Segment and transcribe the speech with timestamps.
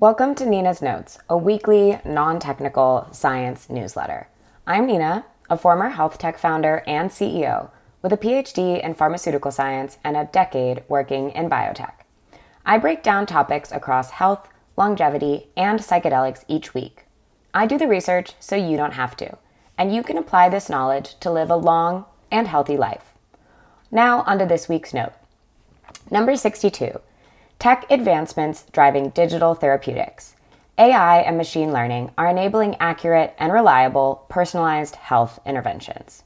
[0.00, 4.28] Welcome to Nina's Notes, a weekly, non technical science newsletter.
[4.64, 9.98] I'm Nina, a former health tech founder and CEO with a PhD in pharmaceutical science
[10.04, 11.94] and a decade working in biotech.
[12.64, 17.06] I break down topics across health, longevity, and psychedelics each week.
[17.52, 19.36] I do the research so you don't have to,
[19.76, 23.14] and you can apply this knowledge to live a long and healthy life.
[23.90, 25.14] Now, onto this week's note.
[26.08, 27.00] Number 62
[27.58, 30.36] Tech advancements driving digital therapeutics.
[30.78, 36.22] AI and machine learning are enabling accurate and reliable personalized health interventions.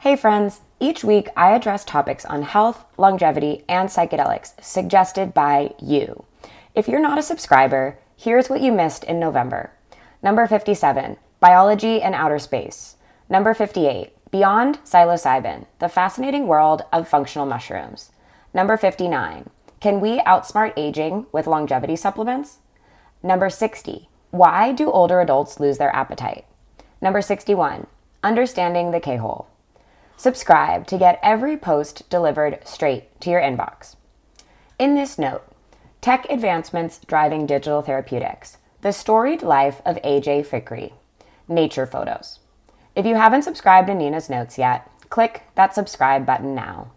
[0.00, 6.26] Hey, friends, each week I address topics on health, longevity, and psychedelics suggested by you.
[6.74, 9.72] If you're not a subscriber, here's what you missed in November.
[10.22, 12.96] Number 57, Biology and Outer Space.
[13.30, 18.12] Number 58, Beyond Psilocybin, the fascinating world of functional mushrooms.
[18.52, 19.48] Number 59,
[19.80, 22.58] can we outsmart aging with longevity supplements?
[23.22, 24.08] Number 60.
[24.30, 26.44] Why do older adults lose their appetite?
[27.00, 27.86] Number 61.
[28.24, 29.46] Understanding the K hole.
[30.16, 33.94] Subscribe to get every post delivered straight to your inbox.
[34.78, 35.44] In this note,
[36.00, 40.92] Tech Advancements Driving Digital Therapeutics The Storied Life of AJ Fikry.
[41.46, 42.40] Nature Photos.
[42.96, 46.90] If you haven't subscribed to Nina's Notes yet, click that subscribe button now.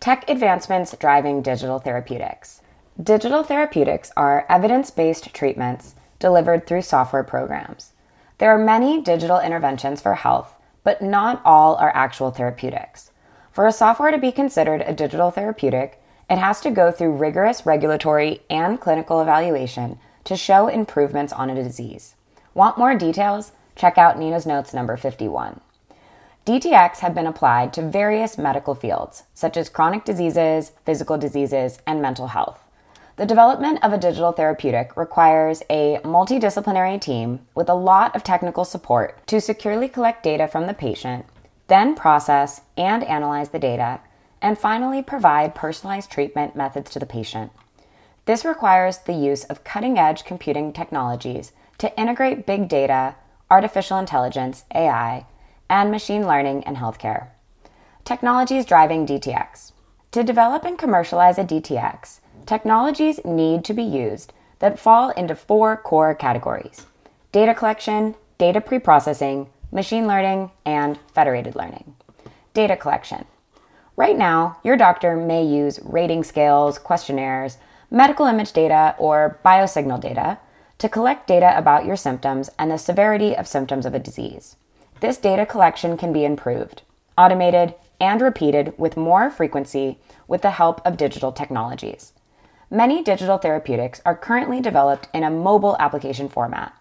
[0.00, 2.62] Tech advancements driving digital therapeutics.
[3.02, 7.94] Digital therapeutics are evidence based treatments delivered through software programs.
[8.38, 10.54] There are many digital interventions for health,
[10.84, 13.10] but not all are actual therapeutics.
[13.50, 17.66] For a software to be considered a digital therapeutic, it has to go through rigorous
[17.66, 22.14] regulatory and clinical evaluation to show improvements on a disease.
[22.54, 23.50] Want more details?
[23.74, 25.60] Check out Nina's Notes number 51.
[26.48, 32.00] DTX have been applied to various medical fields, such as chronic diseases, physical diseases, and
[32.00, 32.64] mental health.
[33.16, 38.64] The development of a digital therapeutic requires a multidisciplinary team with a lot of technical
[38.64, 41.26] support to securely collect data from the patient,
[41.66, 44.00] then process and analyze the data,
[44.40, 47.52] and finally provide personalized treatment methods to the patient.
[48.24, 53.16] This requires the use of cutting edge computing technologies to integrate big data,
[53.50, 55.26] artificial intelligence, AI,
[55.68, 57.28] and machine learning in healthcare.
[58.04, 59.72] Technologies driving DTX.
[60.12, 65.76] To develop and commercialize a DTX, technologies need to be used that fall into four
[65.76, 66.86] core categories
[67.30, 71.94] data collection, data preprocessing, machine learning, and federated learning.
[72.54, 73.26] Data collection.
[73.96, 77.58] Right now, your doctor may use rating scales, questionnaires,
[77.90, 80.38] medical image data, or biosignal data
[80.78, 84.56] to collect data about your symptoms and the severity of symptoms of a disease.
[85.00, 86.82] This data collection can be improved,
[87.16, 92.12] automated, and repeated with more frequency with the help of digital technologies.
[92.70, 96.74] Many digital therapeutics are currently developed in a mobile application format.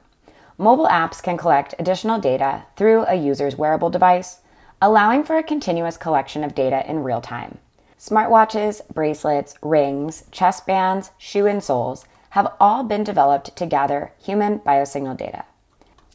[0.57, 4.39] Mobile apps can collect additional data through a user's wearable device,
[4.81, 7.59] allowing for a continuous collection of data in real time.
[7.99, 15.15] Smartwatches, bracelets, rings, chest bands, shoe insoles have all been developed to gather human biosignal
[15.15, 15.45] data.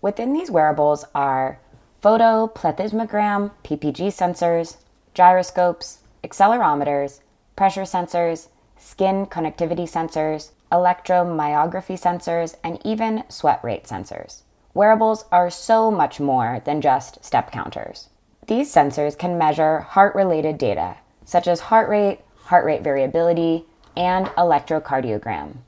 [0.00, 1.58] Within these wearables are
[2.02, 4.78] photoplethysmogram PPG sensors,
[5.14, 7.20] gyroscopes, accelerometers,
[7.54, 14.42] pressure sensors, skin connectivity sensors, electromyography sensors, and even sweat rate sensors.
[14.74, 18.08] Wearables are so much more than just step counters.
[18.48, 23.64] These sensors can measure heart related data, such as heart rate, heart rate variability,
[23.96, 25.58] and electrocardiogram.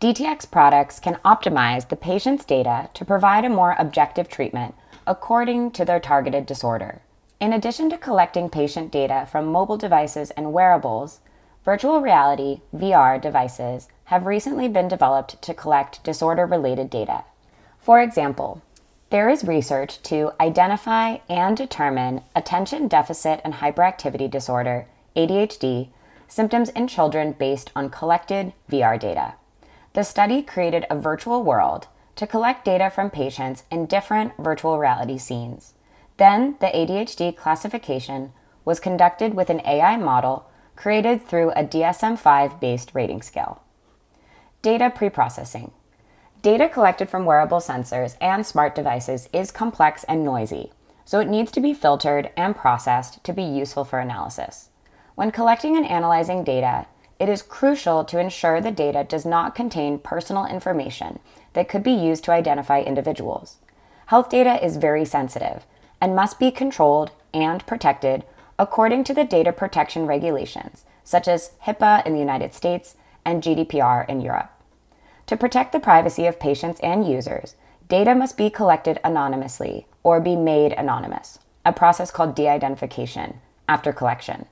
[0.00, 4.74] DTX products can optimize the patient's data to provide a more objective treatment
[5.06, 7.02] according to their targeted disorder.
[7.40, 11.20] In addition to collecting patient data from mobile devices and wearables,
[11.64, 17.24] virtual reality VR devices have recently been developed to collect disorder related data.
[17.80, 18.62] For example,
[19.10, 24.86] there is research to identify and determine attention deficit and hyperactivity disorder,
[25.16, 25.88] ADHD,
[26.28, 29.34] symptoms in children based on collected VR data.
[29.92, 35.18] The study created a virtual world to collect data from patients in different virtual reality
[35.18, 35.74] scenes.
[36.16, 38.32] Then, the ADHD classification
[38.64, 43.62] was conducted with an AI model created through a DSM 5 based rating scale.
[44.62, 45.72] Data preprocessing.
[46.42, 50.72] Data collected from wearable sensors and smart devices is complex and noisy,
[51.04, 54.70] so it needs to be filtered and processed to be useful for analysis.
[55.14, 56.86] When collecting and analyzing data,
[57.18, 61.20] it is crucial to ensure the data does not contain personal information
[61.54, 63.56] that could be used to identify individuals.
[64.06, 65.64] Health data is very sensitive
[66.00, 68.24] and must be controlled and protected
[68.58, 74.08] according to the data protection regulations, such as HIPAA in the United States and GDPR
[74.08, 74.50] in Europe.
[75.26, 77.54] To protect the privacy of patients and users,
[77.88, 83.92] data must be collected anonymously or be made anonymous, a process called de identification, after
[83.92, 84.46] collection.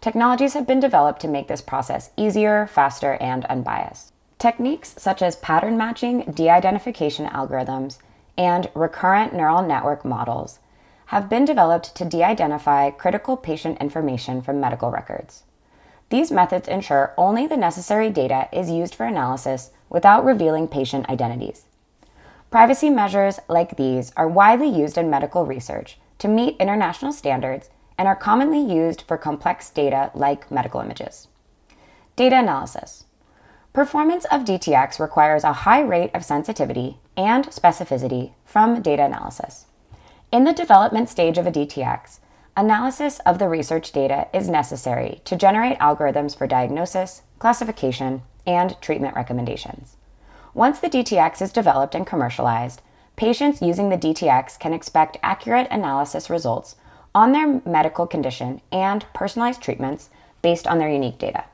[0.00, 4.12] Technologies have been developed to make this process easier, faster, and unbiased.
[4.40, 7.98] Techniques such as pattern matching de identification algorithms
[8.38, 10.60] and recurrent neural network models
[11.08, 15.42] have been developed to de identify critical patient information from medical records.
[16.08, 21.66] These methods ensure only the necessary data is used for analysis without revealing patient identities.
[22.50, 28.08] Privacy measures like these are widely used in medical research to meet international standards and
[28.08, 31.28] are commonly used for complex data like medical images.
[32.16, 33.04] Data analysis.
[33.72, 39.66] Performance of DTX requires a high rate of sensitivity and specificity from data analysis.
[40.32, 42.18] In the development stage of a DTX,
[42.56, 49.14] analysis of the research data is necessary to generate algorithms for diagnosis, classification, and treatment
[49.14, 49.94] recommendations.
[50.52, 52.82] Once the DTX is developed and commercialized,
[53.14, 56.74] patients using the DTX can expect accurate analysis results
[57.14, 60.10] on their medical condition and personalized treatments
[60.42, 61.44] based on their unique data.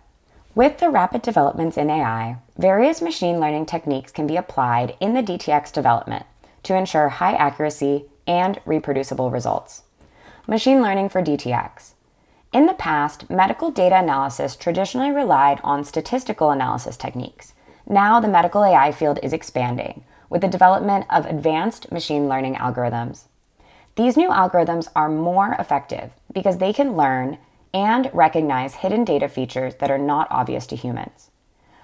[0.56, 5.22] With the rapid developments in AI, various machine learning techniques can be applied in the
[5.22, 6.24] DTX development
[6.62, 9.82] to ensure high accuracy and reproducible results.
[10.46, 11.92] Machine learning for DTX.
[12.54, 17.52] In the past, medical data analysis traditionally relied on statistical analysis techniques.
[17.86, 23.24] Now, the medical AI field is expanding with the development of advanced machine learning algorithms.
[23.96, 27.36] These new algorithms are more effective because they can learn
[27.76, 31.30] and recognize hidden data features that are not obvious to humans.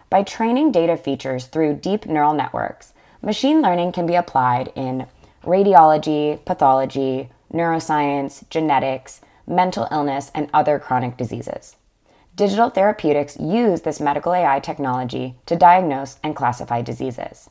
[0.09, 5.07] By training data features through deep neural networks, machine learning can be applied in
[5.45, 11.77] radiology, pathology, neuroscience, genetics, mental illness, and other chronic diseases.
[12.37, 17.51] Digital therapeutics use this medical AI technology to diagnose and classify diseases.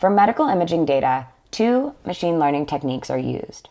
[0.00, 3.68] For medical imaging data, two machine learning techniques are used.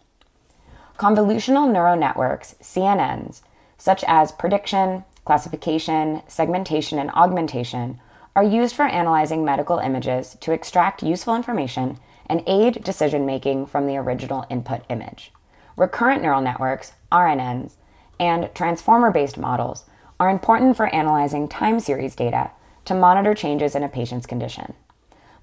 [0.98, 3.42] Convolutional neural networks, CNNs,
[3.77, 8.00] such as prediction, classification, segmentation, and augmentation,
[8.35, 11.97] are used for analyzing medical images to extract useful information
[12.27, 15.31] and aid decision making from the original input image.
[15.75, 17.74] Recurrent neural networks, RNNs,
[18.19, 19.85] and transformer based models
[20.19, 22.51] are important for analyzing time series data
[22.85, 24.73] to monitor changes in a patient's condition.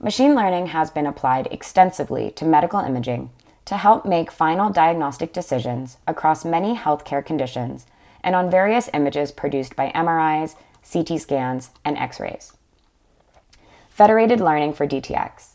[0.01, 3.31] Machine learning has been applied extensively to medical imaging
[3.65, 7.87] to help make final diagnostic decisions across many healthcare conditions
[8.25, 10.57] and on various images produced by MRIs,
[10.91, 12.53] CT scans, and X rays.
[13.91, 15.51] Federated learning for DTX.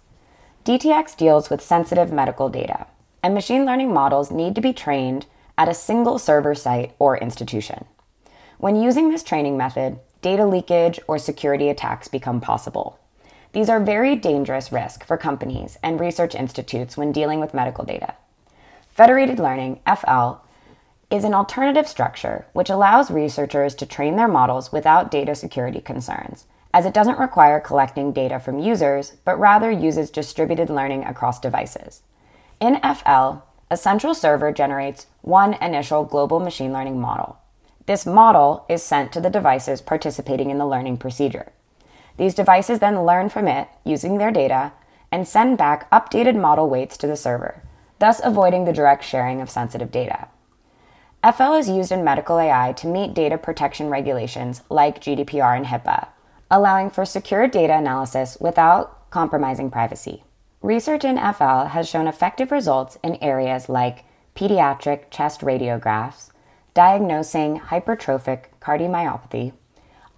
[0.64, 2.88] DTX deals with sensitive medical data,
[3.22, 5.26] and machine learning models need to be trained
[5.58, 7.86] at a single server site or institution.
[8.60, 13.00] When using this training method, data leakage or security attacks become possible.
[13.52, 18.14] These are very dangerous risks for companies and research institutes when dealing with medical data.
[18.90, 20.42] Federated learning, FL,
[21.10, 26.46] is an alternative structure which allows researchers to train their models without data security concerns,
[26.74, 32.04] as it doesn't require collecting data from users, but rather uses distributed learning across devices.
[32.60, 33.40] In FL,
[33.72, 37.38] a central server generates one initial global machine learning model.
[37.88, 41.52] This model is sent to the devices participating in the learning procedure.
[42.18, 44.74] These devices then learn from it using their data
[45.12, 47.64] and send back updated model weights to the server,
[47.98, 50.28] thus avoiding the direct sharing of sensitive data.
[51.22, 56.08] FL is used in medical AI to meet data protection regulations like GDPR and HIPAA,
[56.50, 60.24] allowing for secure data analysis without compromising privacy.
[60.62, 66.30] Research in FL has shown effective results in areas like pediatric chest radiographs,
[66.74, 69.52] diagnosing hypertrophic cardiomyopathy,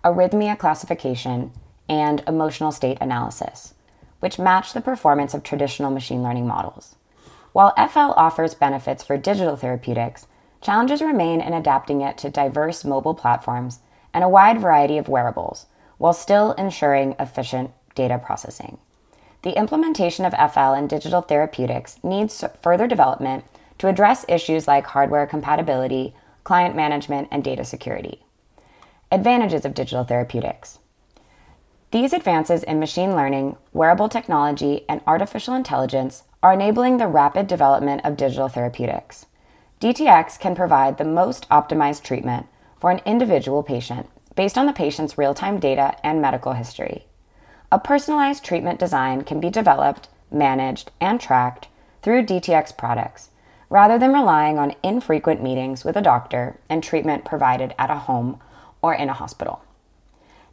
[0.03, 1.51] arrhythmia classification,
[1.89, 3.73] and emotional state analysis,
[4.19, 6.95] which match the performance of traditional machine learning models.
[7.53, 10.27] While FL offers benefits for digital therapeutics,
[10.61, 13.79] challenges remain in adapting it to diverse mobile platforms
[14.13, 15.65] and a wide variety of wearables,
[15.97, 18.77] while still ensuring efficient data processing.
[19.43, 23.43] The implementation of FL in digital therapeutics needs further development
[23.79, 26.13] to address issues like hardware compatibility,
[26.43, 28.21] client management, and data security.
[29.11, 30.77] Advantages of digital therapeutics.
[31.89, 38.01] These advances in machine learning, wearable technology, and artificial intelligence are enabling the rapid development
[38.05, 39.25] of digital therapeutics.
[39.81, 42.45] DTX can provide the most optimized treatment
[42.79, 47.05] for an individual patient based on the patient's real time data and medical history.
[47.71, 51.67] A personalized treatment design can be developed, managed, and tracked
[52.03, 53.29] through DTX products
[53.71, 58.39] rather than relying on infrequent meetings with a doctor and treatment provided at a home
[58.83, 59.63] or in a hospital.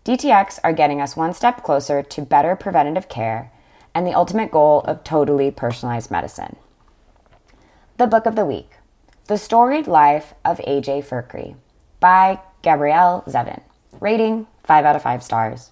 [0.06, 3.52] DTX are getting us one step closer to better preventative care
[3.94, 6.56] and the ultimate goal of totally personalized medicine.
[7.98, 8.77] The Book of the Week
[9.28, 11.02] The Storied Life of A.J.
[11.02, 11.54] Fikry
[12.00, 13.60] by Gabrielle Zevin.
[14.00, 15.70] Rating 5 out of 5 stars.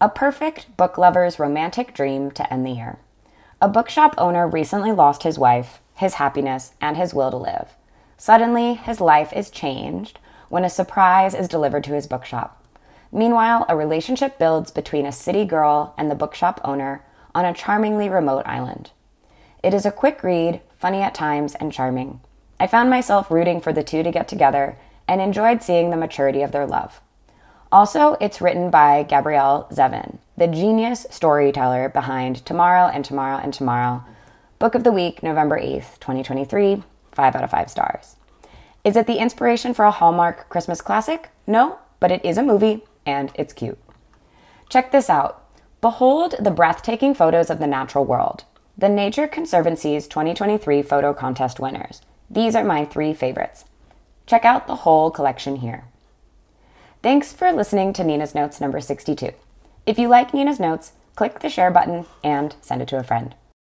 [0.00, 3.00] A perfect book lover's romantic dream to end the year.
[3.60, 7.70] A bookshop owner recently lost his wife, his happiness, and his will to live.
[8.16, 12.64] Suddenly, his life is changed when a surprise is delivered to his bookshop.
[13.10, 18.08] Meanwhile, a relationship builds between a city girl and the bookshop owner on a charmingly
[18.08, 18.92] remote island.
[19.64, 22.20] It is a quick read, funny at times, and charming.
[22.58, 24.76] I found myself rooting for the two to get together
[25.08, 27.00] and enjoyed seeing the maturity of their love.
[27.72, 34.04] Also, it's written by Gabrielle Zevin, the genius storyteller behind Tomorrow and Tomorrow and Tomorrow,
[34.60, 36.82] Book of the Week, November 8th, 2023,
[37.12, 38.16] 5 out of 5 stars.
[38.84, 41.30] Is it the inspiration for a Hallmark Christmas classic?
[41.46, 43.78] No, but it is a movie and it's cute.
[44.68, 45.42] Check this out.
[45.80, 48.44] Behold the breathtaking photos of the natural world.
[48.78, 52.00] The Nature Conservancy's 2023 photo contest winners.
[52.30, 53.64] These are my three favorites.
[54.26, 55.84] Check out the whole collection here.
[57.02, 59.32] Thanks for listening to Nina's Notes number 62.
[59.84, 63.34] If you like Nina's Notes, click the share button and send it to a friend.